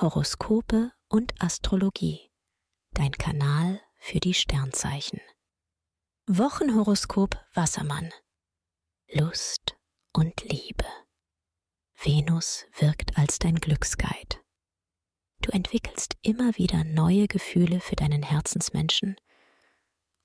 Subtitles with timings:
[0.00, 2.30] Horoskope und Astrologie.
[2.94, 5.20] Dein Kanal für die Sternzeichen.
[6.26, 8.10] Wochenhoroskop Wassermann.
[9.12, 9.76] Lust
[10.14, 10.86] und Liebe.
[12.02, 14.38] Venus wirkt als dein Glücksguide.
[15.42, 19.16] Du entwickelst immer wieder neue Gefühle für deinen Herzensmenschen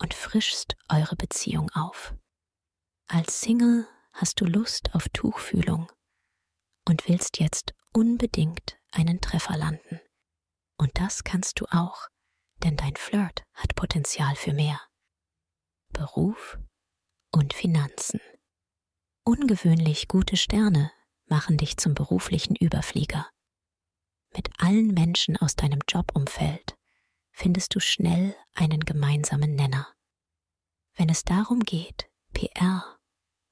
[0.00, 2.12] und frischst eure Beziehung auf.
[3.06, 5.92] Als Single hast du Lust auf Tuchfühlung
[6.88, 10.00] und willst jetzt unbedingt einen Treffer landen.
[10.76, 12.08] Und das kannst du auch,
[12.62, 14.80] denn dein Flirt hat Potenzial für mehr.
[15.92, 16.58] Beruf
[17.30, 18.20] und Finanzen.
[19.24, 20.90] Ungewöhnlich gute Sterne
[21.26, 23.28] machen dich zum beruflichen Überflieger.
[24.34, 26.76] Mit allen Menschen aus deinem Jobumfeld
[27.32, 29.88] findest du schnell einen gemeinsamen Nenner.
[30.94, 32.98] Wenn es darum geht, PR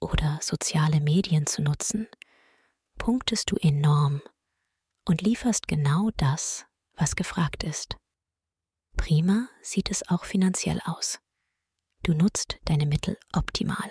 [0.00, 2.08] oder soziale Medien zu nutzen,
[2.98, 4.22] punktest du enorm
[5.04, 7.96] und lieferst genau das, was gefragt ist.
[8.96, 11.18] Prima sieht es auch finanziell aus.
[12.02, 13.90] Du nutzt deine Mittel optimal.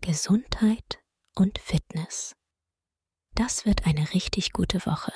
[0.00, 1.00] Gesundheit
[1.34, 2.34] und Fitness.
[3.34, 5.12] Das wird eine richtig gute Woche.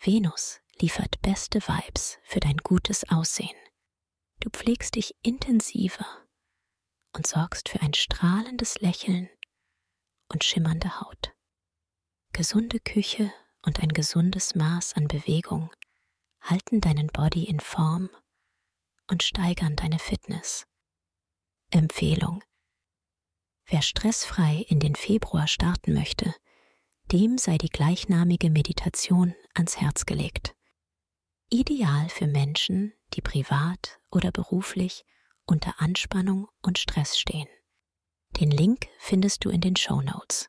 [0.00, 3.56] Venus liefert beste Vibes für dein gutes Aussehen.
[4.40, 6.06] Du pflegst dich intensiver
[7.14, 9.30] und sorgst für ein strahlendes Lächeln
[10.28, 11.34] und schimmernde Haut.
[12.32, 13.32] Gesunde Küche
[13.66, 15.70] und ein gesundes Maß an Bewegung
[16.40, 18.08] halten deinen Body in Form
[19.08, 20.66] und steigern deine Fitness.
[21.70, 22.42] Empfehlung.
[23.66, 26.32] Wer stressfrei in den Februar starten möchte,
[27.12, 30.54] dem sei die gleichnamige Meditation ans Herz gelegt.
[31.50, 35.04] Ideal für Menschen, die privat oder beruflich
[35.46, 37.48] unter Anspannung und Stress stehen.
[38.40, 40.48] Den Link findest du in den Show Notes.